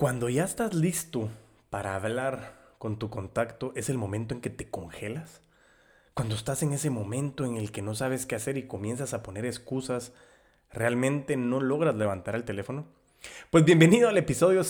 [0.00, 1.28] Cuando ya estás listo
[1.68, 5.42] para hablar con tu contacto, es el momento en que te congelas.
[6.14, 9.22] Cuando estás en ese momento en el que no sabes qué hacer y comienzas a
[9.22, 10.14] poner excusas,
[10.72, 12.86] ¿realmente no logras levantar el teléfono?
[13.50, 14.62] Pues bienvenido al episodio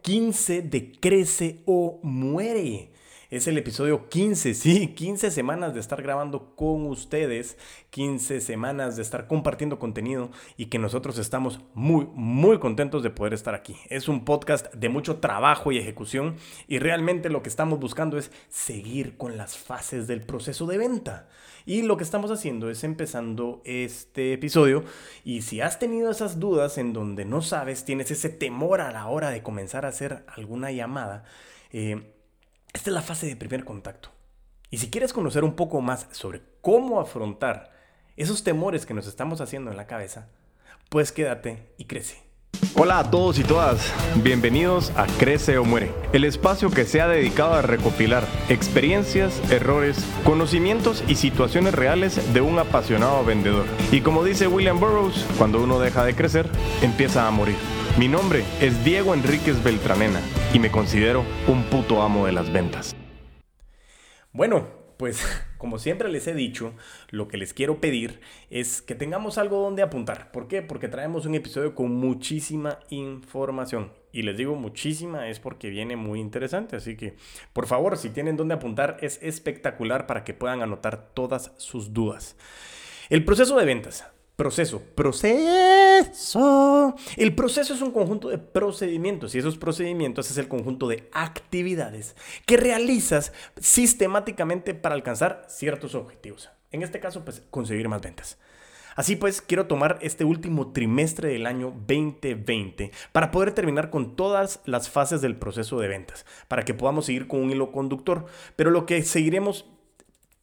[0.00, 2.92] 015 de Crece o Muere.
[3.30, 7.58] Es el episodio 15, sí, 15 semanas de estar grabando con ustedes,
[7.90, 13.34] 15 semanas de estar compartiendo contenido y que nosotros estamos muy, muy contentos de poder
[13.34, 13.76] estar aquí.
[13.90, 16.36] Es un podcast de mucho trabajo y ejecución
[16.68, 21.28] y realmente lo que estamos buscando es seguir con las fases del proceso de venta.
[21.66, 24.84] Y lo que estamos haciendo es empezando este episodio
[25.22, 29.06] y si has tenido esas dudas en donde no sabes, tienes ese temor a la
[29.06, 31.24] hora de comenzar a hacer alguna llamada,
[31.72, 32.14] eh,
[32.72, 34.10] esta es la fase de primer contacto.
[34.70, 37.72] Y si quieres conocer un poco más sobre cómo afrontar
[38.16, 40.28] esos temores que nos estamos haciendo en la cabeza,
[40.88, 42.28] pues quédate y crece.
[42.74, 47.06] Hola a todos y todas, bienvenidos a Crece o Muere, el espacio que se ha
[47.06, 53.66] dedicado a recopilar experiencias, errores, conocimientos y situaciones reales de un apasionado vendedor.
[53.92, 56.48] Y como dice William Burroughs, cuando uno deja de crecer,
[56.82, 57.56] empieza a morir.
[57.96, 60.20] Mi nombre es Diego Enríquez Beltranena
[60.52, 62.96] y me considero un puto amo de las ventas.
[64.32, 65.22] Bueno, pues
[65.58, 66.74] como siempre les he dicho,
[67.10, 70.32] lo que les quiero pedir es que tengamos algo donde apuntar.
[70.32, 70.62] ¿Por qué?
[70.62, 73.92] Porque traemos un episodio con muchísima información.
[74.10, 76.76] Y les digo muchísima es porque viene muy interesante.
[76.76, 77.16] Así que,
[77.52, 82.36] por favor, si tienen donde apuntar, es espectacular para que puedan anotar todas sus dudas.
[83.10, 84.06] El proceso de ventas.
[84.38, 84.80] Proceso.
[84.94, 86.94] Proceso.
[87.16, 92.14] El proceso es un conjunto de procedimientos y esos procedimientos es el conjunto de actividades
[92.46, 96.50] que realizas sistemáticamente para alcanzar ciertos objetivos.
[96.70, 98.38] En este caso, pues conseguir más ventas.
[98.94, 104.60] Así pues, quiero tomar este último trimestre del año 2020 para poder terminar con todas
[104.66, 108.26] las fases del proceso de ventas, para que podamos seguir con un hilo conductor.
[108.54, 109.66] Pero lo que seguiremos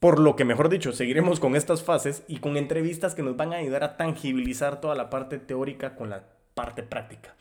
[0.06, 3.54] por lo que, mejor dicho, seguiremos con estas fases y con entrevistas que nos van
[3.54, 7.36] a ayudar a tangibilizar toda la parte teórica con la parte práctica.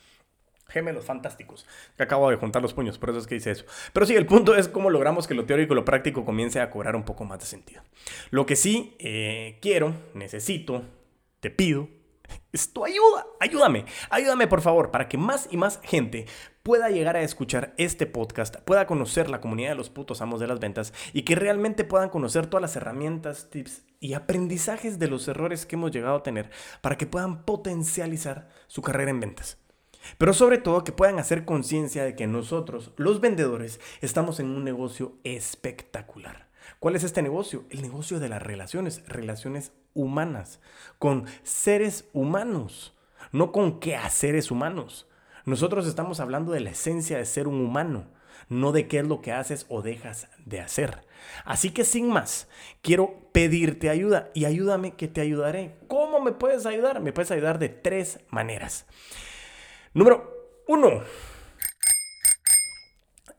[0.69, 1.67] Gemelos fantásticos.
[1.99, 3.67] Que acabo de juntar los puños, por eso es que hice eso.
[3.93, 6.71] Pero sí, el punto es cómo logramos que lo teórico y lo práctico comience a
[6.71, 7.83] cobrar un poco más de sentido.
[8.31, 10.85] Lo que sí eh, quiero, necesito,
[11.41, 11.91] te pido,
[12.53, 13.27] es tu ayuda.
[13.41, 16.27] Ayúdame, ayúdame por favor, para que más y más gente
[16.63, 20.47] pueda llegar a escuchar este podcast, pueda conocer la comunidad de los putos amos de
[20.47, 25.29] las ventas y que realmente puedan conocer todas las herramientas, tips y aprendizajes de los
[25.29, 29.59] errores que hemos llegado a tener para que puedan potencializar su carrera en ventas.
[30.19, 34.65] Pero sobre todo que puedan hacer conciencia de que nosotros, los vendedores, estamos en un
[34.65, 36.49] negocio espectacular.
[36.79, 37.65] ¿Cuál es este negocio?
[37.71, 40.61] El negocio de las relaciones, relaciones humanas,
[40.99, 42.95] con seres humanos,
[43.33, 45.09] no con quehaceres humanos.
[45.45, 48.07] Nosotros estamos hablando de la esencia de ser un humano,
[48.49, 51.05] no de qué es lo que haces o dejas de hacer.
[51.45, 52.49] Así que sin más,
[52.83, 55.77] quiero pedirte ayuda y ayúdame que te ayudaré.
[55.89, 57.01] ¿Cómo me puedes ayudar?
[57.01, 58.87] Me puedes ayudar de tres maneras.
[59.93, 60.33] Número
[60.67, 61.03] uno,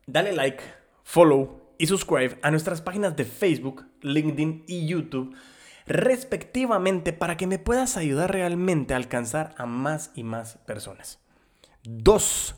[0.05, 0.63] dale like,
[1.03, 5.35] follow y subscribe a nuestras páginas de Facebook, LinkedIn y YouTube
[5.85, 11.19] respectivamente para que me puedas ayudar realmente a alcanzar a más y más personas.
[11.83, 12.55] 2.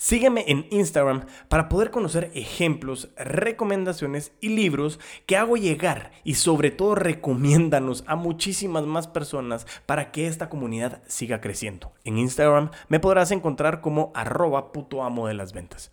[0.00, 6.70] Sígueme en Instagram para poder conocer ejemplos, recomendaciones y libros que hago llegar y sobre
[6.70, 11.92] todo recomiéndanos a muchísimas más personas para que esta comunidad siga creciendo.
[12.04, 15.90] En Instagram me podrás encontrar como arroba puto amo de las ventas.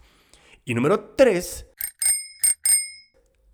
[0.65, 1.65] Y número 3,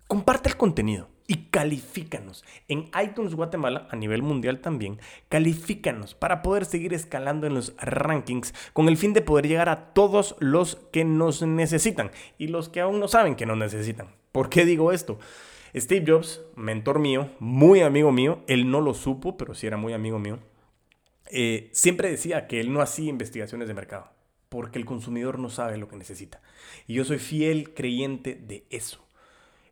[0.06, 2.44] comparte el contenido y califícanos.
[2.68, 5.00] En iTunes Guatemala, a nivel mundial también,
[5.30, 9.94] califícanos para poder seguir escalando en los rankings con el fin de poder llegar a
[9.94, 14.08] todos los que nos necesitan y los que aún no saben que nos necesitan.
[14.30, 15.18] ¿Por qué digo esto?
[15.74, 19.94] Steve Jobs, mentor mío, muy amigo mío, él no lo supo, pero sí era muy
[19.94, 20.38] amigo mío,
[21.30, 24.12] eh, siempre decía que él no hacía investigaciones de mercado,
[24.50, 26.42] porque el consumidor no sabe lo que necesita.
[26.86, 29.02] Y yo soy fiel creyente de eso.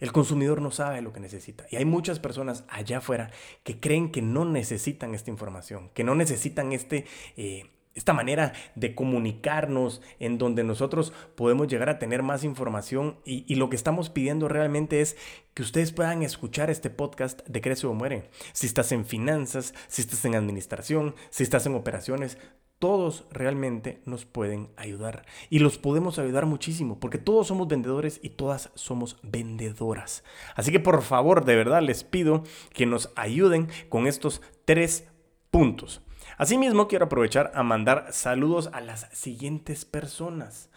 [0.00, 1.66] El consumidor no sabe lo que necesita.
[1.70, 3.30] Y hay muchas personas allá afuera
[3.62, 7.04] que creen que no necesitan esta información, que no necesitan este,
[7.36, 13.18] eh, esta manera de comunicarnos en donde nosotros podemos llegar a tener más información.
[13.24, 15.16] Y, y, lo que estamos pidiendo realmente es
[15.54, 18.30] que ustedes puedan escuchar este podcast de Crece o Muere.
[18.52, 22.38] Si estás en finanzas, si estás en administración, si estás en operaciones,
[22.80, 25.24] todos realmente nos pueden ayudar.
[25.50, 30.24] Y los podemos ayudar muchísimo, porque todos somos vendedores y todas somos vendedoras.
[30.56, 32.42] Así que por favor, de verdad les pido
[32.72, 35.06] que nos ayuden con estos tres
[35.50, 36.02] puntos.
[36.38, 40.70] Asimismo, quiero aprovechar a mandar saludos a las siguientes personas.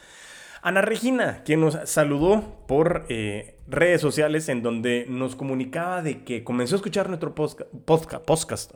[0.62, 6.44] Ana Regina, quien nos saludó por eh, redes sociales en donde nos comunicaba de que
[6.44, 8.72] comenzó a escuchar nuestro podcast, podcast, podcast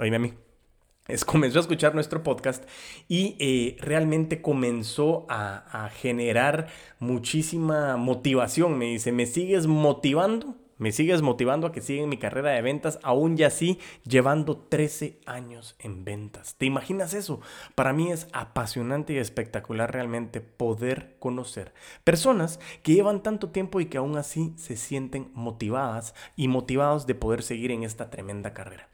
[1.07, 2.63] es, comenzó a escuchar nuestro podcast
[3.07, 6.67] y eh, realmente comenzó a, a generar
[6.99, 8.77] muchísima motivación.
[8.77, 10.55] Me dice, ¿me sigues motivando?
[10.77, 14.57] Me sigues motivando a que siga en mi carrera de ventas, aún ya así llevando
[14.57, 16.55] 13 años en ventas.
[16.55, 17.41] ¿Te imaginas eso?
[17.73, 23.87] Para mí es apasionante y espectacular realmente poder conocer personas que llevan tanto tiempo y
[23.87, 28.89] que aún así se sienten motivadas y motivados de poder seguir en esta tremenda carrera.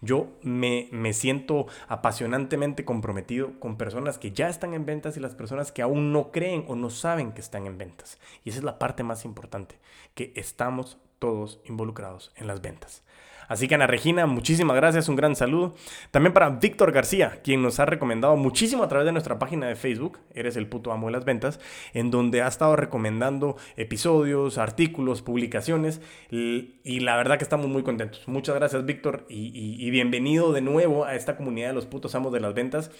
[0.00, 5.34] Yo me, me siento apasionantemente comprometido con personas que ya están en ventas y las
[5.34, 8.18] personas que aún no creen o no saben que están en ventas.
[8.44, 9.78] Y esa es la parte más importante,
[10.14, 13.02] que estamos todos involucrados en las ventas.
[13.48, 15.74] Así que Ana Regina, muchísimas gracias, un gran saludo.
[16.10, 19.74] También para Víctor García, quien nos ha recomendado muchísimo a través de nuestra página de
[19.74, 21.58] Facebook, Eres el puto amo de las ventas,
[21.94, 28.28] en donde ha estado recomendando episodios, artículos, publicaciones, y la verdad que estamos muy contentos.
[28.28, 32.40] Muchas gracias Víctor y, bienvenido de nuevo a esta comunidad de los putos amos de
[32.40, 32.90] las ventas,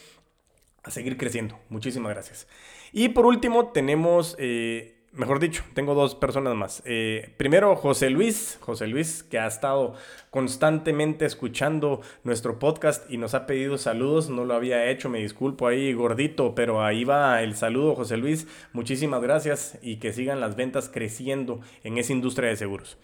[0.82, 1.58] a seguir creciendo.
[1.68, 2.48] Muchísimas gracias.
[2.92, 4.34] Y por último tenemos...
[4.38, 6.82] Eh, mejor dicho, tengo dos personas más.
[6.86, 9.94] Eh, primero, José Luis, José Luis, que ha estado
[10.30, 14.30] constantemente escuchando nuestro podcast y nos ha pedido saludos.
[14.30, 18.46] No lo había hecho, me disculpo ahí, gordito, pero ahí va el saludo, José Luis.
[18.72, 22.96] Muchísimas gracias y que sigan las ventas creciendo en esa industria de seguros.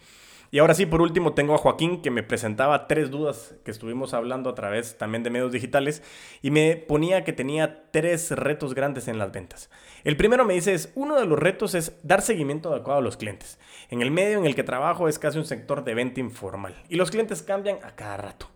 [0.55, 4.13] Y ahora sí, por último, tengo a Joaquín que me presentaba tres dudas que estuvimos
[4.13, 6.01] hablando a través también de medios digitales
[6.41, 9.69] y me ponía que tenía tres retos grandes en las ventas.
[10.05, 13.59] El primero me dice uno de los retos es dar seguimiento adecuado a los clientes.
[13.89, 16.95] En el medio en el que trabajo es casi un sector de venta informal y
[16.95, 18.54] los clientes cambian a cada rato.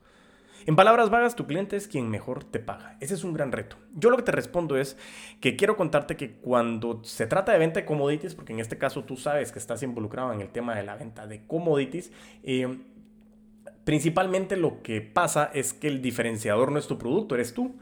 [0.65, 2.97] En palabras vagas, tu cliente es quien mejor te paga.
[2.99, 3.77] Ese es un gran reto.
[3.95, 4.97] Yo lo que te respondo es
[5.39, 9.03] que quiero contarte que cuando se trata de venta de commodities, porque en este caso
[9.03, 12.11] tú sabes que estás involucrado en el tema de la venta de commodities,
[12.43, 12.77] eh,
[13.83, 17.75] principalmente lo que pasa es que el diferenciador no es tu producto, eres tú.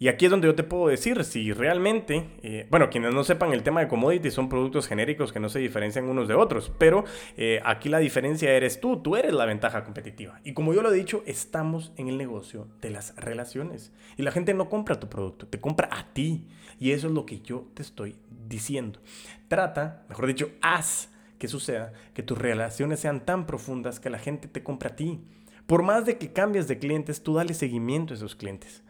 [0.00, 3.52] Y aquí es donde yo te puedo decir si realmente, eh, bueno, quienes no sepan
[3.52, 7.04] el tema de commodities son productos genéricos que no se diferencian unos de otros, pero
[7.36, 10.40] eh, aquí la diferencia eres tú, tú eres la ventaja competitiva.
[10.42, 13.92] Y como yo lo he dicho, estamos en el negocio de las relaciones.
[14.16, 16.48] Y la gente no compra tu producto, te compra a ti.
[16.78, 18.16] Y eso es lo que yo te estoy
[18.48, 19.00] diciendo.
[19.48, 24.48] Trata, mejor dicho, haz que suceda que tus relaciones sean tan profundas que la gente
[24.48, 25.20] te compra a ti.
[25.66, 28.82] Por más de que cambies de clientes, tú dale seguimiento a esos clientes.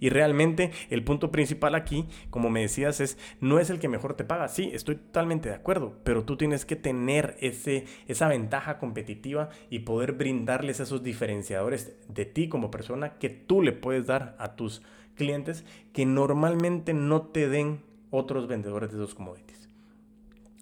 [0.00, 4.14] Y realmente el punto principal aquí, como me decías, es no es el que mejor
[4.14, 4.48] te paga.
[4.48, 9.80] Sí, estoy totalmente de acuerdo, pero tú tienes que tener ese, esa ventaja competitiva y
[9.80, 14.82] poder brindarles esos diferenciadores de ti como persona que tú le puedes dar a tus
[15.14, 19.68] clientes que normalmente no te den otros vendedores de esos commodities.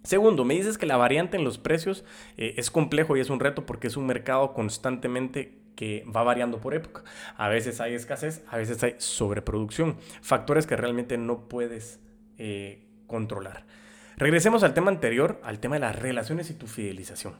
[0.02, 2.04] Segundo, me dices que la variante en los precios
[2.36, 6.60] eh, es complejo y es un reto porque es un mercado constantemente que va variando
[6.60, 7.02] por época.
[7.36, 12.00] A veces hay escasez, a veces hay sobreproducción, factores que realmente no puedes
[12.38, 13.64] eh, controlar.
[14.16, 17.34] Regresemos al tema anterior, al tema de las relaciones y tu fidelización.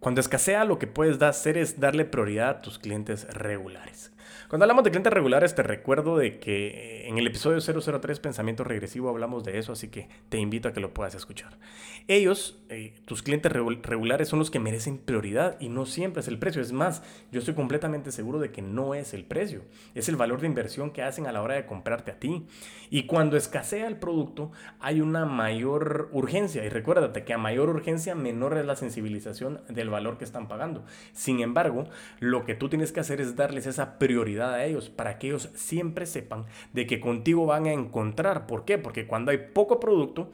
[0.00, 4.12] Cuando escasea, lo que puedes hacer es darle prioridad a tus clientes regulares.
[4.48, 8.62] Cuando hablamos de clientes regulares, te recuerdo de que eh, en el episodio 003 Pensamiento
[8.62, 11.58] Regresivo hablamos de eso, así que te invito a que lo puedas escuchar.
[12.06, 16.38] Ellos, eh, tus clientes regulares, son los que merecen prioridad y no siempre es el
[16.38, 16.62] precio.
[16.62, 19.62] Es más, yo estoy completamente seguro de que no es el precio,
[19.96, 22.46] es el valor de inversión que hacen a la hora de comprarte a ti.
[22.88, 26.64] Y cuando escasea el producto, hay una mayor urgencia.
[26.64, 30.84] Y recuérdate que a mayor urgencia, menor es la sensibilización del valor que están pagando.
[31.12, 31.84] Sin embargo,
[32.20, 35.50] lo que tú tienes que hacer es darles esa prioridad a ellos, para que ellos
[35.54, 38.46] siempre sepan de que contigo van a encontrar.
[38.46, 38.78] ¿Por qué?
[38.78, 40.30] Porque cuando hay poco producto,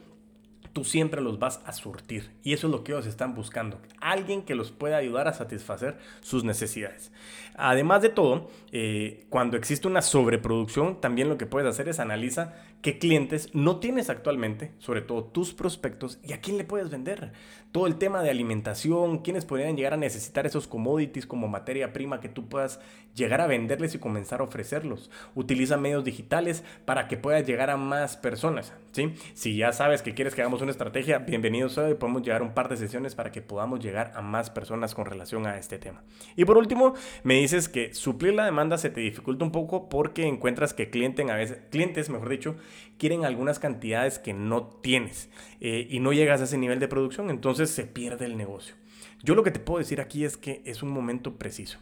[0.73, 2.31] tú siempre los vas a surtir.
[2.43, 3.79] Y eso es lo que ellos están buscando.
[4.01, 7.11] Alguien que los pueda ayudar a satisfacer sus necesidades.
[7.55, 12.55] Además de todo, eh, cuando existe una sobreproducción, también lo que puedes hacer es analiza
[12.81, 17.31] qué clientes no tienes actualmente, sobre todo tus prospectos, y a quién le puedes vender.
[17.71, 22.19] Todo el tema de alimentación, quiénes podrían llegar a necesitar esos commodities como materia prima
[22.19, 22.79] que tú puedas
[23.15, 25.09] llegar a venderles y comenzar a ofrecerlos.
[25.35, 28.73] Utiliza medios digitales para que puedas llegar a más personas.
[28.91, 29.13] ¿sí?
[29.33, 31.93] Si ya sabes que quieres que hagamos una estrategia, bienvenidos hoy.
[31.93, 35.05] Podemos llegar a un par de sesiones para que podamos llegar a más personas con
[35.05, 36.03] relación a este tema.
[36.35, 36.93] Y por último,
[37.23, 40.87] me dices que suplir la demanda se te dificulta un poco porque encuentras que a
[41.69, 42.55] clientes, mejor dicho,
[42.97, 45.29] quieren algunas cantidades que no tienes
[45.59, 48.75] eh, y no llegas a ese nivel de producción, entonces se pierde el negocio.
[49.21, 51.79] Yo lo que te puedo decir aquí es que es un momento preciso.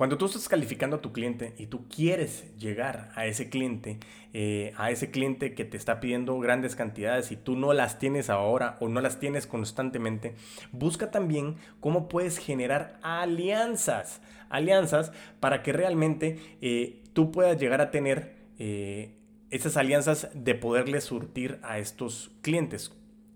[0.00, 3.98] Cuando tú estás calificando a tu cliente y tú quieres llegar a ese cliente,
[4.32, 8.30] eh, a ese cliente que te está pidiendo grandes cantidades y tú no las tienes
[8.30, 10.36] ahora o no las tienes constantemente,
[10.72, 17.90] busca también cómo puedes generar alianzas, alianzas para que realmente eh, tú puedas llegar a
[17.90, 19.18] tener eh,
[19.50, 22.90] esas alianzas de poderle surtir a estos clientes.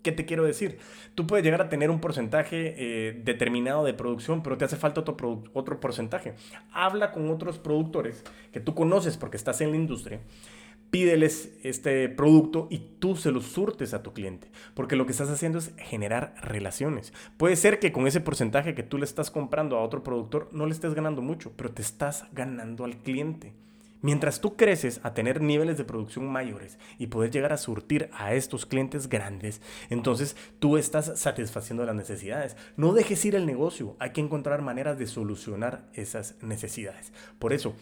[0.05, 0.77] ¿Qué te quiero decir?
[1.15, 5.01] Tú puedes llegar a tener un porcentaje eh, determinado de producción, pero te hace falta
[5.01, 6.35] otro, otro porcentaje.
[6.71, 10.19] Habla con otros productores que tú conoces porque estás en la industria
[10.91, 15.29] pídeles este producto y tú se lo surtes a tu cliente, porque lo que estás
[15.29, 17.11] haciendo es generar relaciones.
[17.37, 20.67] Puede ser que con ese porcentaje que tú le estás comprando a otro productor no
[20.67, 23.53] le estés ganando mucho, pero te estás ganando al cliente.
[24.05, 28.35] Mientras tú creces a tener niveles de producción mayores y poder llegar a surtir a
[28.35, 32.55] estos clientes grandes, entonces tú estás satisfaciendo las necesidades.
[32.77, 37.13] No dejes ir el negocio, hay que encontrar maneras de solucionar esas necesidades.
[37.39, 37.73] Por eso,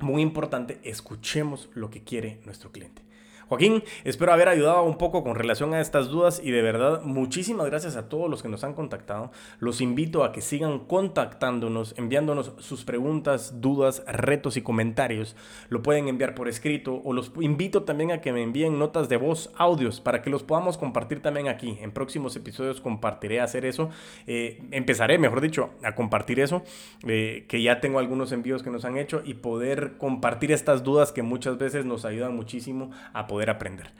[0.00, 3.00] muy importante, escuchemos lo que quiere nuestro cliente.
[3.48, 7.66] Joaquín, espero haber ayudado un poco con relación a estas dudas y de verdad muchísimas
[7.66, 9.30] gracias a todos los que nos han contactado.
[9.58, 15.36] Los invito a que sigan contactándonos, enviándonos sus preguntas, dudas, retos y comentarios.
[15.68, 19.18] Lo pueden enviar por escrito o los invito también a que me envíen notas de
[19.18, 21.78] voz, audios, para que los podamos compartir también aquí.
[21.82, 23.90] En próximos episodios compartiré hacer eso.
[24.26, 26.62] Eh, empezaré, mejor dicho, a compartir eso,
[27.06, 31.12] eh, que ya tengo algunos envíos que nos han hecho y poder compartir estas dudas
[31.12, 33.92] que muchas veces nos ayudan muchísimo a poder aprender.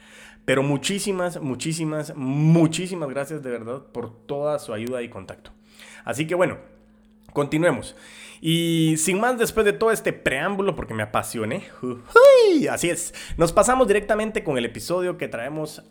[0.45, 5.53] Pero muchísimas, muchísimas, muchísimas gracias de verdad por toda su ayuda y contacto.
[6.05, 6.59] Así que bueno,
[7.33, 7.97] continuemos.
[8.41, 11.65] Y sin más, después de todo este preámbulo, porque me apasioné,
[12.71, 15.83] así es, nos pasamos directamente con el episodio que traemos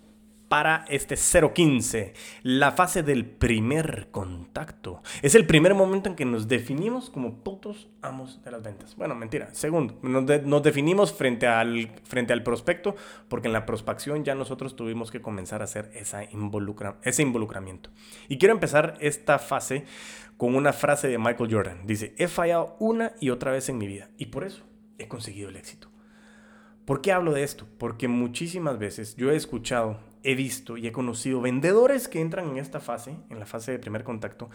[0.54, 5.02] para este 015, la fase del primer contacto.
[5.24, 8.96] Es el primer momento en que nos definimos como putos amos de las ventas.
[8.96, 9.50] Bueno, mentira.
[9.54, 12.96] Segundo, nos, definimos frente al, frente al prospecto
[13.30, 17.90] porque en la prospección ya nosotros tuvimos que comenzar a hacer esa involucra, ese involucramiento.
[18.30, 19.86] Y quiero empezar esta fase
[20.38, 21.88] con una frase de Michael Jordan.
[21.88, 24.62] Dice, he fallado una y otra vez en mi vida y por eso
[25.00, 25.90] he conseguido el éxito.
[26.86, 27.66] ¿Por qué hablo de esto?
[27.80, 32.58] Porque muchísimas veces yo he escuchado he visto y he conocido vendedores que entran en
[32.58, 34.50] esta fase, en la fase de primer contacto,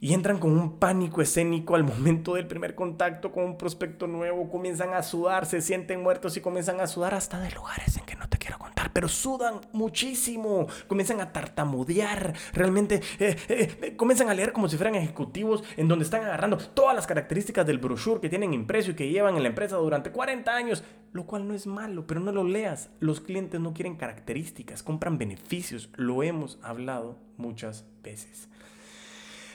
[0.00, 4.48] y entran con un pánico escénico al momento del primer contacto con un prospecto nuevo,
[4.48, 8.16] comienzan a sudar, se sienten muertos y comienzan a sudar hasta de lugares en que
[8.16, 14.30] no te quiero contar, pero sudan muchísimo, comienzan a tartamudear, realmente eh, eh, eh, comienzan
[14.30, 18.22] a leer como si fueran ejecutivos en donde están agarrando todas las características del brochure
[18.22, 20.82] que tienen impreso y que llevan en la empresa durante 40 años,
[21.12, 22.90] lo cual no es malo, pero no lo leas.
[23.00, 28.48] Los clientes no quieren características, compran beneficios, lo hemos hablado muchas veces.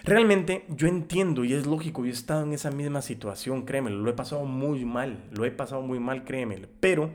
[0.04, 4.08] Realmente yo entiendo y es lógico, yo he estado en esa misma situación, créeme, lo
[4.08, 7.12] he pasado muy mal, lo he pasado muy mal, créeme, pero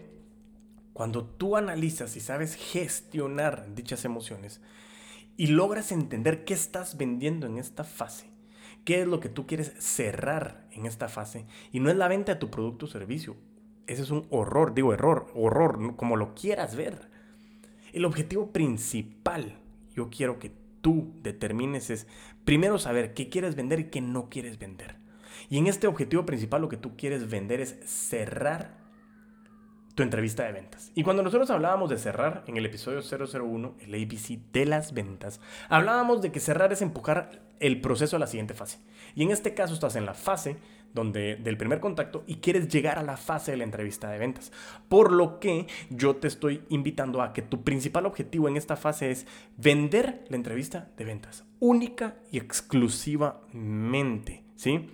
[0.92, 4.60] cuando tú analizas y sabes gestionar dichas emociones
[5.36, 8.26] y logras entender qué estás vendiendo en esta fase,
[8.84, 12.34] qué es lo que tú quieres cerrar en esta fase, y no es la venta
[12.34, 13.36] de tu producto o servicio,
[13.90, 17.10] ese es un horror, digo error, horror, como lo quieras ver.
[17.92, 19.58] El objetivo principal,
[19.96, 22.06] yo quiero que tú determines es
[22.44, 24.94] primero saber qué quieres vender y qué no quieres vender.
[25.48, 28.78] Y en este objetivo principal lo que tú quieres vender es cerrar
[29.96, 30.92] tu entrevista de ventas.
[30.94, 35.40] Y cuando nosotros hablábamos de cerrar en el episodio 001, el ABC de las ventas,
[35.68, 38.78] hablábamos de que cerrar es empujar el proceso a la siguiente fase.
[39.16, 40.58] Y en este caso estás en la fase
[40.94, 44.52] donde del primer contacto y quieres llegar a la fase de la entrevista de ventas.
[44.88, 49.10] Por lo que yo te estoy invitando a que tu principal objetivo en esta fase
[49.10, 54.90] es vender la entrevista de ventas, única y exclusivamente, ¿sí?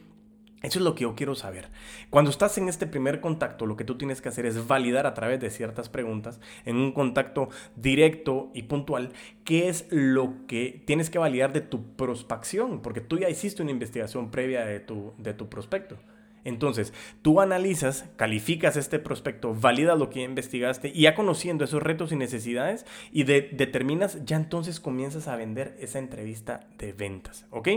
[0.67, 1.69] Eso es lo que yo quiero saber.
[2.11, 5.15] Cuando estás en este primer contacto, lo que tú tienes que hacer es validar a
[5.15, 9.13] través de ciertas preguntas, en un contacto directo y puntual,
[9.45, 13.71] qué es lo que tienes que validar de tu prospección, porque tú ya hiciste una
[13.71, 15.99] investigación previa de tu, de tu prospecto.
[16.47, 22.13] Entonces, tú analizas, calificas este prospecto, validas lo que investigaste y ya conociendo esos retos
[22.13, 27.69] y necesidades y determinas, ya entonces comienzas a vender esa entrevista de ventas, ¿ok?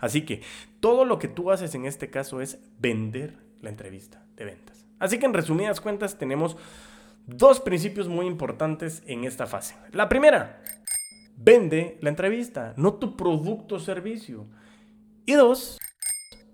[0.00, 0.42] Así que
[0.80, 4.84] todo lo que tú haces en este caso es vender la entrevista de ventas.
[4.98, 6.58] Así que en resumidas cuentas tenemos
[7.26, 9.76] dos principios muy importantes en esta fase.
[9.92, 10.62] La primera,
[11.38, 14.46] vende la entrevista, no tu producto o servicio.
[15.24, 15.78] Y dos,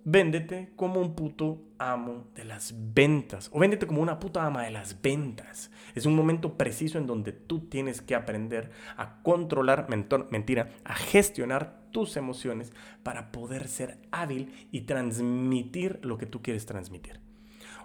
[0.07, 4.71] véndete como un puto amo de las ventas o véndete como una puta ama de
[4.71, 5.73] las ventas.
[5.97, 9.89] Es un momento preciso en donde tú tienes que aprender a controlar,
[10.31, 12.73] mentira, a gestionar tus emociones
[13.03, 17.19] para poder ser hábil y transmitir lo que tú quieres transmitir.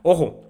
[0.03, 0.43] Ojo,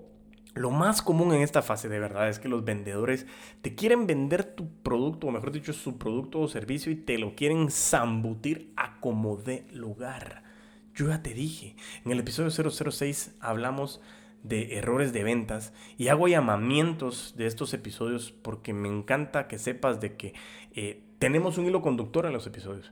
[0.54, 3.25] lo más común en esta fase de verdad es que los vendedores
[3.62, 7.34] te quieren vender tu producto, o mejor dicho, su producto o servicio y te lo
[7.34, 10.50] quieren zambutir a como de lugar.
[10.96, 14.02] Yo ya te dije, en el episodio 006 hablamos
[14.44, 20.02] de errores de ventas y hago llamamientos de estos episodios porque me encanta que sepas
[20.02, 20.34] de que
[20.74, 22.92] eh, tenemos un hilo conductor en los episodios.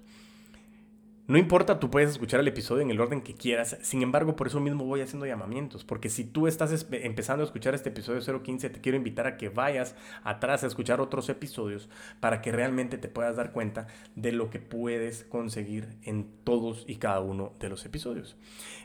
[1.29, 4.48] No importa, tú puedes escuchar el episodio en el orden que quieras, sin embargo, por
[4.48, 8.71] eso mismo voy haciendo llamamientos, porque si tú estás empezando a escuchar este episodio 015,
[8.71, 11.88] te quiero invitar a que vayas atrás a escuchar otros episodios
[12.19, 16.95] para que realmente te puedas dar cuenta de lo que puedes conseguir en todos y
[16.95, 18.36] cada uno de los episodios.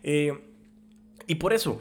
[0.02, 0.38] Eh,
[1.26, 1.80] y por eso,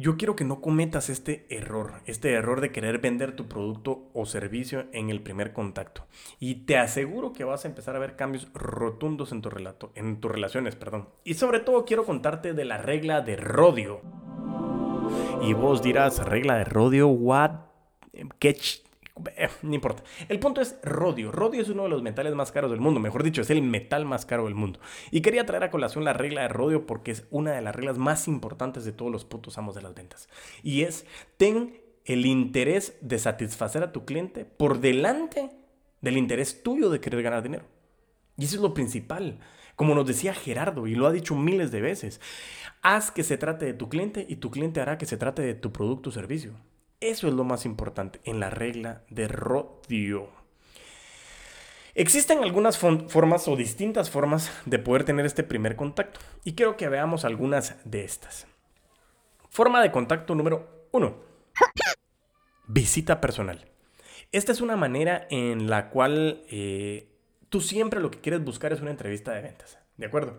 [0.00, 4.24] yo quiero que no cometas este error, este error de querer vender tu producto o
[4.24, 6.06] servicio en el primer contacto.
[6.38, 10.18] Y te aseguro que vas a empezar a ver cambios rotundos en tu relato, en
[10.18, 11.10] tus relaciones, perdón.
[11.22, 14.00] Y sobre todo quiero contarte de la regla de rodio.
[15.42, 17.50] Y vos dirás, regla de rodio, what?
[18.38, 18.56] ¿Qué
[19.36, 20.02] eh, no importa.
[20.28, 21.32] El punto es rodio.
[21.32, 23.00] Rodio es uno de los metales más caros del mundo.
[23.00, 24.80] Mejor dicho, es el metal más caro del mundo.
[25.10, 27.98] Y quería traer a colación la regla de rodio porque es una de las reglas
[27.98, 30.28] más importantes de todos los putos amos de las ventas.
[30.62, 35.50] Y es, ten el interés de satisfacer a tu cliente por delante
[36.00, 37.64] del interés tuyo de querer ganar dinero.
[38.36, 39.38] Y eso es lo principal.
[39.76, 42.20] Como nos decía Gerardo, y lo ha dicho miles de veces,
[42.82, 45.54] haz que se trate de tu cliente y tu cliente hará que se trate de
[45.54, 46.52] tu producto o servicio.
[47.00, 50.28] Eso es lo más importante en la regla de Rodio.
[51.94, 56.88] Existen algunas formas o distintas formas de poder tener este primer contacto y quiero que
[56.88, 58.46] veamos algunas de estas.
[59.48, 61.16] Forma de contacto número uno.
[62.66, 63.66] Visita personal.
[64.30, 67.08] Esta es una manera en la cual eh,
[67.48, 69.78] tú siempre lo que quieres buscar es una entrevista de ventas.
[69.96, 70.38] ¿De acuerdo?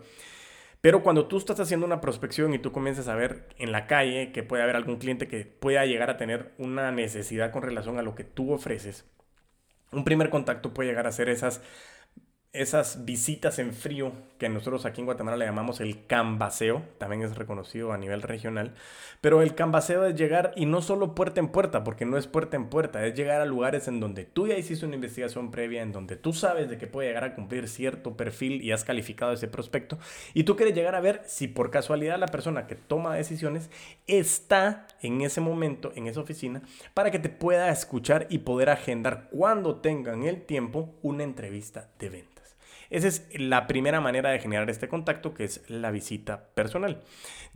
[0.82, 4.32] Pero cuando tú estás haciendo una prospección y tú comienzas a ver en la calle
[4.32, 8.02] que puede haber algún cliente que pueda llegar a tener una necesidad con relación a
[8.02, 9.06] lo que tú ofreces,
[9.92, 11.62] un primer contacto puede llegar a ser esas
[12.52, 17.34] esas visitas en frío que nosotros aquí en Guatemala le llamamos el cambaseo, también es
[17.34, 18.74] reconocido a nivel regional,
[19.22, 22.56] pero el cambaseo es llegar y no solo puerta en puerta, porque no es puerta
[22.56, 25.92] en puerta, es llegar a lugares en donde tú ya hiciste una investigación previa, en
[25.92, 29.48] donde tú sabes de que puede llegar a cumplir cierto perfil y has calificado ese
[29.48, 29.98] prospecto,
[30.34, 33.70] y tú quieres llegar a ver si por casualidad la persona que toma decisiones
[34.06, 36.60] está en ese momento en esa oficina
[36.92, 42.10] para que te pueda escuchar y poder agendar cuando tengan el tiempo una entrevista de
[42.10, 42.41] venta.
[42.92, 47.00] Esa es la primera manera de generar este contacto, que es la visita personal.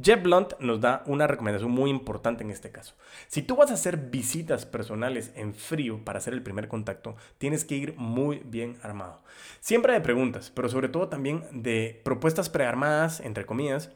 [0.02, 2.94] Jeff Blunt nos da una recomendación muy importante en este caso.
[3.28, 7.66] Si tú vas a hacer visitas personales en frío para hacer el primer contacto, tienes
[7.66, 9.20] que ir muy bien armado.
[9.60, 13.90] Siempre de preguntas, pero sobre todo también de propuestas prearmadas, entre comillas,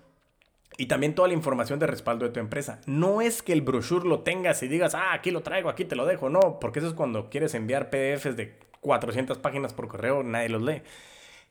[0.76, 2.83] y también toda la información de respaldo de tu empresa.
[2.85, 5.96] No es que el brochure lo tengas y digas, ah, aquí lo traigo, aquí te
[5.96, 6.29] lo dejo.
[6.29, 10.61] No, porque eso es cuando quieres enviar PDFs de 400 páginas por correo, nadie los
[10.61, 10.83] lee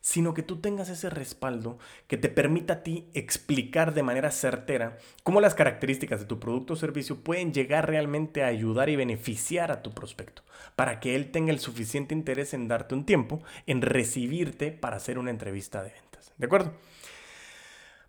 [0.00, 4.98] sino que tú tengas ese respaldo que te permita a ti explicar de manera certera
[5.22, 9.70] cómo las características de tu producto o servicio pueden llegar realmente a ayudar y beneficiar
[9.70, 10.42] a tu prospecto,
[10.76, 15.18] para que él tenga el suficiente interés en darte un tiempo, en recibirte para hacer
[15.18, 16.32] una entrevista de ventas.
[16.38, 16.72] ¿De acuerdo?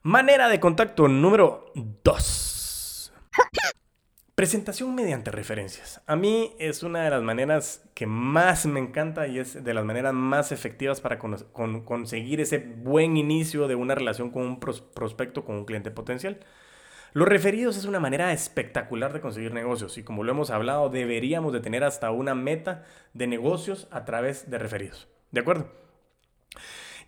[0.04, 1.72] Manera de contacto número
[2.04, 3.14] 2.
[4.36, 6.02] Presentación mediante referencias.
[6.08, 9.84] A mí es una de las maneras que más me encanta y es de las
[9.84, 15.58] maneras más efectivas para conseguir ese buen inicio de una relación con un prospecto, con
[15.58, 16.40] un cliente potencial.
[17.14, 21.52] Los referidos es una manera espectacular de conseguir negocios y como lo hemos hablado, deberíamos
[21.52, 25.10] de tener hasta una meta de negocios a través de referidos.
[25.32, 25.70] ¿De acuerdo?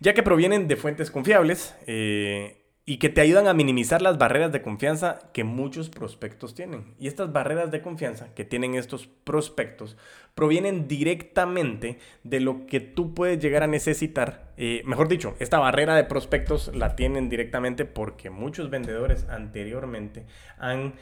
[0.00, 4.52] Ya que provienen de fuentes confiables, eh, y que te ayudan a minimizar las barreras
[4.52, 6.94] de confianza que muchos prospectos tienen.
[6.98, 9.96] Y estas barreras de confianza que tienen estos prospectos
[10.34, 14.52] provienen directamente de lo que tú puedes llegar a necesitar.
[14.58, 20.26] Eh, mejor dicho, esta barrera de prospectos la tienen directamente porque muchos vendedores anteriormente
[20.58, 20.94] han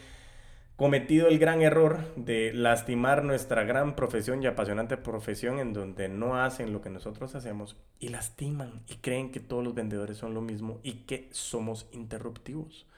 [0.82, 6.42] cometido el gran error de lastimar nuestra gran profesión y apasionante profesión en donde no
[6.42, 10.40] hacen lo que nosotros hacemos y lastiman y creen que todos los vendedores son lo
[10.40, 12.88] mismo y que somos interruptivos.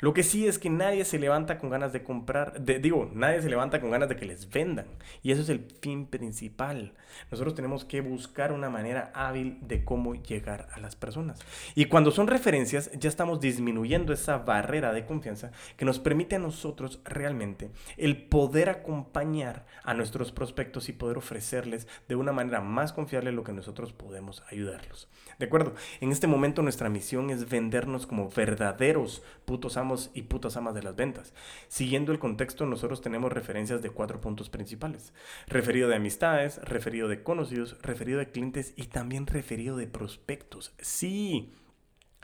[0.00, 3.50] Lo que sí es que nadie se levanta con ganas de comprar, digo, nadie se
[3.50, 4.86] levanta con ganas de que les vendan.
[5.22, 6.94] Y eso es el fin principal.
[7.30, 11.40] Nosotros tenemos que buscar una manera hábil de cómo llegar a las personas.
[11.74, 16.40] Y cuando son referencias, ya estamos disminuyendo esa barrera de confianza que nos permite a
[16.40, 22.92] nosotros realmente el poder acompañar a nuestros prospectos y poder ofrecerles de una manera más
[22.92, 25.08] confiable lo que nosotros podemos ayudarlos.
[25.38, 25.74] ¿De acuerdo?
[26.00, 30.82] En este momento nuestra misión es vendernos como verdaderos putos amos y putas amas de
[30.82, 31.32] las ventas.
[31.68, 35.12] Siguiendo el contexto, nosotros tenemos referencias de cuatro puntos principales.
[35.46, 40.74] Referido de amistades, referido de conocidos, referido de clientes y también referido de prospectos.
[40.80, 41.52] Sí,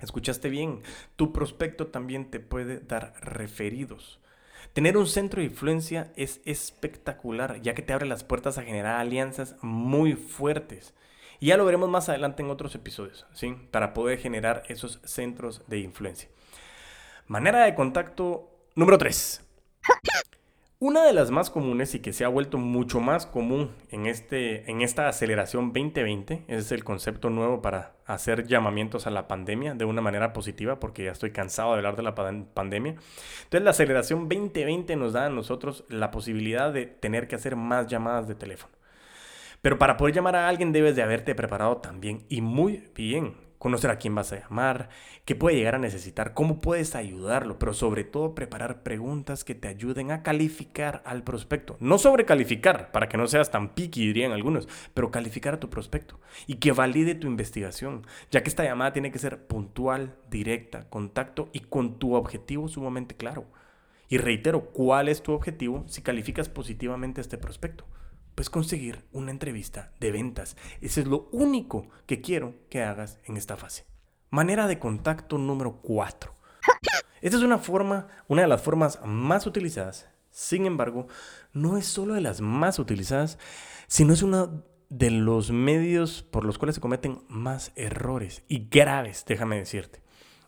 [0.00, 0.82] escuchaste bien,
[1.16, 4.20] tu prospecto también te puede dar referidos.
[4.72, 9.00] Tener un centro de influencia es espectacular, ya que te abre las puertas a generar
[9.00, 10.94] alianzas muy fuertes.
[11.40, 13.54] Y ya lo veremos más adelante en otros episodios, ¿sí?
[13.70, 16.28] Para poder generar esos centros de influencia.
[17.26, 19.42] Manera de contacto número 3.
[20.78, 24.70] Una de las más comunes y que se ha vuelto mucho más común en, este,
[24.70, 29.86] en esta aceleración 2020 es el concepto nuevo para hacer llamamientos a la pandemia de
[29.86, 32.96] una manera positiva, porque ya estoy cansado de hablar de la pandemia.
[33.44, 37.86] Entonces la aceleración 2020 nos da a nosotros la posibilidad de tener que hacer más
[37.86, 38.74] llamadas de teléfono.
[39.62, 43.34] Pero para poder llamar a alguien debes de haberte preparado también y muy bien.
[43.58, 44.90] Conocer a quién vas a llamar,
[45.24, 49.68] qué puede llegar a necesitar, cómo puedes ayudarlo, pero sobre todo preparar preguntas que te
[49.68, 51.76] ayuden a calificar al prospecto.
[51.80, 56.20] No sobrecalificar, para que no seas tan piqui, dirían algunos, pero calificar a tu prospecto
[56.46, 61.48] y que valide tu investigación, ya que esta llamada tiene que ser puntual, directa, contacto
[61.52, 63.46] y con tu objetivo sumamente claro.
[64.08, 67.84] Y reitero, ¿cuál es tu objetivo si calificas positivamente a este prospecto?
[68.34, 70.56] Pues conseguir una entrevista de ventas.
[70.80, 73.86] Eso es lo único que quiero que hagas en esta fase.
[74.30, 76.34] Manera de contacto número 4.
[77.20, 80.08] Esta es una forma, una de las formas más utilizadas.
[80.30, 81.06] Sin embargo,
[81.52, 83.38] no es solo de las más utilizadas,
[83.86, 89.24] sino es uno de los medios por los cuales se cometen más errores y graves,
[89.26, 90.03] déjame decirte.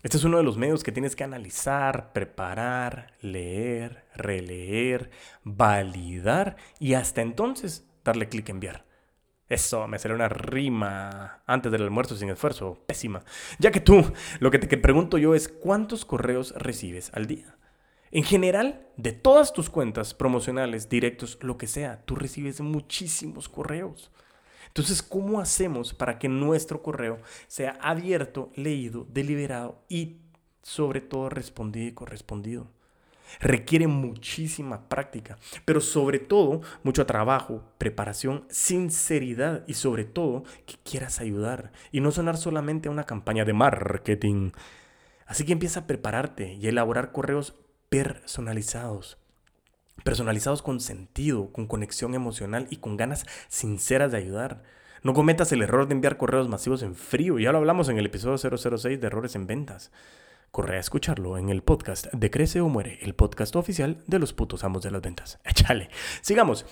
[0.07, 5.11] Este es uno de los medios que tienes que analizar, preparar, leer, releer,
[5.43, 8.85] validar y hasta entonces darle clic enviar.
[9.49, 12.85] Eso, me salió una rima antes del almuerzo sin esfuerzo.
[12.87, 13.25] Pésima.
[13.59, 17.57] Ya que tú, lo que te pregunto yo es, ¿cuántos correos recibes al día?
[18.13, 24.13] En general, de todas tus cuentas promocionales, directos, lo que sea, tú recibes muchísimos correos.
[24.77, 30.19] Entonces, ¿cómo hacemos para que nuestro correo sea abierto, leído, deliberado y
[30.63, 32.67] sobre todo respondido y correspondido?
[33.41, 41.21] Requiere muchísima práctica, pero sobre todo mucho trabajo, preparación, sinceridad y sobre todo que quieras
[41.23, 44.51] ayudar y no sonar solamente a una campaña de marketing.
[45.25, 47.55] Así que empieza a prepararte y a elaborar correos
[47.89, 49.17] personalizados
[50.05, 54.63] personalizados con sentido, con conexión emocional y con ganas sinceras de ayudar.
[55.03, 58.07] No cometas el error de enviar correos masivos en frío, ya lo hablamos en el
[58.07, 59.93] episodio 006 de errores en ventas.
[60.51, 64.33] Corre a escucharlo en el podcast de Crece o Muere, el podcast oficial de los
[64.33, 65.39] putos amos de las ventas.
[65.45, 65.91] Échale.
[66.23, 66.65] Sigamos.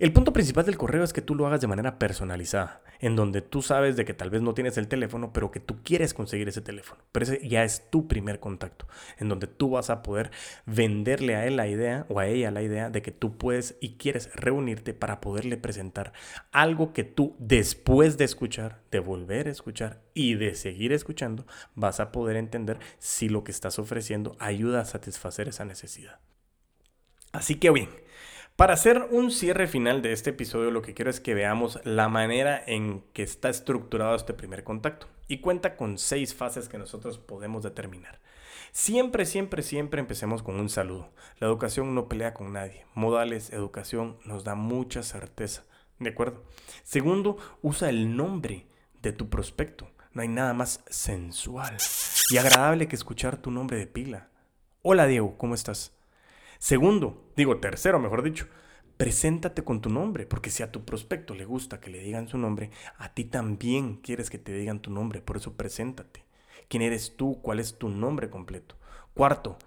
[0.00, 3.42] El punto principal del correo es que tú lo hagas de manera personalizada, en donde
[3.42, 6.48] tú sabes de que tal vez no tienes el teléfono, pero que tú quieres conseguir
[6.48, 7.04] ese teléfono.
[7.12, 10.32] Pero ese ya es tu primer contacto, en donde tú vas a poder
[10.66, 13.96] venderle a él la idea o a ella la idea de que tú puedes y
[13.96, 16.12] quieres reunirte para poderle presentar
[16.50, 22.00] algo que tú después de escuchar, de volver a escuchar y de seguir escuchando, vas
[22.00, 26.18] a poder entender si lo que estás ofreciendo ayuda a satisfacer esa necesidad.
[27.32, 27.88] Así que bien,
[28.56, 32.08] para hacer un cierre final de este episodio, lo que quiero es que veamos la
[32.08, 35.08] manera en que está estructurado este primer contacto.
[35.26, 38.20] Y cuenta con seis fases que nosotros podemos determinar.
[38.72, 41.10] Siempre, siempre, siempre empecemos con un saludo.
[41.40, 42.84] La educación no pelea con nadie.
[42.94, 45.64] Modales, educación nos da mucha certeza.
[45.98, 46.44] ¿De acuerdo?
[46.82, 48.66] Segundo, usa el nombre
[49.00, 49.90] de tu prospecto.
[50.12, 51.76] No hay nada más sensual
[52.30, 54.28] y agradable que escuchar tu nombre de pila.
[54.82, 55.92] Hola Diego, ¿cómo estás?
[56.64, 58.46] Segundo, digo tercero, mejor dicho,
[58.96, 62.38] preséntate con tu nombre, porque si a tu prospecto le gusta que le digan su
[62.38, 66.24] nombre, a ti también quieres que te digan tu nombre, por eso preséntate.
[66.68, 67.38] ¿Quién eres tú?
[67.42, 68.76] ¿Cuál es tu nombre completo?
[69.12, 69.58] Cuarto,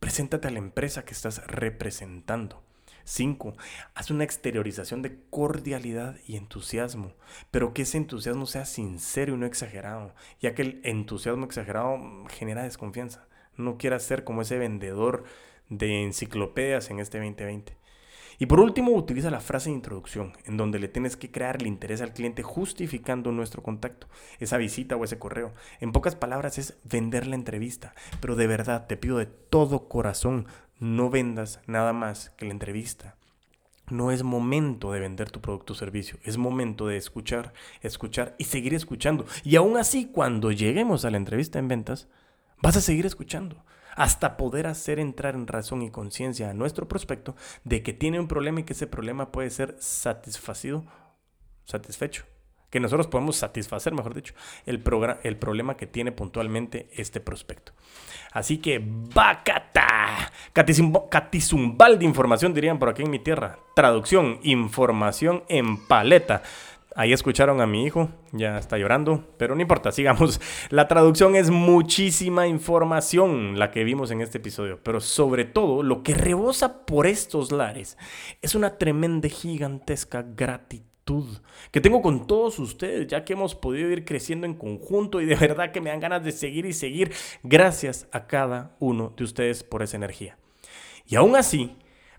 [0.00, 2.62] preséntate a la empresa que estás representando.
[3.04, 3.54] Cinco,
[3.94, 7.12] haz una exteriorización de cordialidad y entusiasmo,
[7.50, 11.98] pero que ese entusiasmo sea sincero y no exagerado, ya que el entusiasmo exagerado
[12.30, 13.28] genera desconfianza.
[13.58, 15.24] No quieras ser como ese vendedor
[15.68, 17.76] de enciclopedias en este 2020.
[18.38, 21.66] Y por último, utiliza la frase de introducción, en donde le tienes que crear el
[21.66, 24.08] interés al cliente justificando nuestro contacto,
[24.40, 25.54] esa visita o ese correo.
[25.80, 30.46] En pocas palabras es vender la entrevista, pero de verdad te pido de todo corazón,
[30.78, 33.16] no vendas nada más que la entrevista.
[33.88, 38.44] No es momento de vender tu producto o servicio, es momento de escuchar, escuchar y
[38.44, 39.24] seguir escuchando.
[39.44, 42.08] Y aún así, cuando lleguemos a la entrevista en ventas,
[42.60, 43.64] vas a seguir escuchando
[43.96, 48.28] hasta poder hacer entrar en razón y conciencia a nuestro prospecto de que tiene un
[48.28, 50.84] problema y que ese problema puede ser satisfacido,
[51.64, 52.24] satisfecho.
[52.70, 54.34] Que nosotros podemos satisfacer, mejor dicho,
[54.66, 54.82] el,
[55.22, 57.72] el problema que tiene puntualmente este prospecto.
[58.32, 60.30] Así que, ¡bacata!
[60.52, 63.60] Catizumbal de información, dirían por aquí en mi tierra.
[63.74, 66.42] Traducción, información en paleta.
[66.98, 70.40] Ahí escucharon a mi hijo, ya está llorando, pero no importa, sigamos.
[70.70, 76.02] La traducción es muchísima información la que vimos en este episodio, pero sobre todo lo
[76.02, 77.98] que rebosa por estos lares
[78.40, 80.86] es una tremenda, gigantesca gratitud
[81.70, 85.36] que tengo con todos ustedes, ya que hemos podido ir creciendo en conjunto y de
[85.36, 87.12] verdad que me dan ganas de seguir y seguir.
[87.44, 90.36] Gracias a cada uno de ustedes por esa energía.
[91.06, 91.76] Y aún así,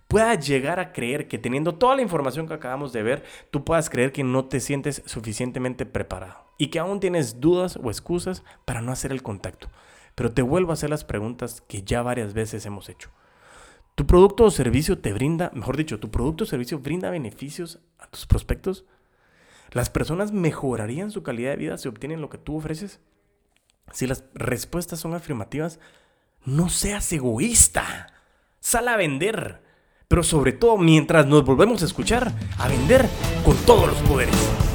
[0.08, 3.90] puedas llegar a creer que teniendo toda la información que acabamos de ver, tú puedas
[3.90, 8.82] creer que no te sientes suficientemente preparado y que aún tienes dudas o excusas para
[8.82, 9.70] no hacer el contacto.
[10.16, 13.12] Pero te vuelvo a hacer las preguntas que ya varias veces hemos hecho.
[13.96, 18.08] ¿Tu producto o servicio te brinda, mejor dicho, tu producto o servicio brinda beneficios a
[18.08, 18.86] tus prospectos?
[19.72, 23.00] ¿Las personas mejorarían su calidad de vida si obtienen lo que tú ofreces?
[23.92, 25.80] Si las respuestas son afirmativas,
[26.46, 28.14] no seas egoísta.
[28.60, 29.67] Sal a vender.
[30.10, 33.10] Pero sobre todo, mientras nos volvemos a escuchar, a vender
[33.44, 34.67] con todos los poderes.